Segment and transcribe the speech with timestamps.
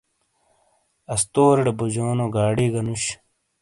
[1.13, 3.03] استوریڑے بوجونو گاڑی گہ نوش۔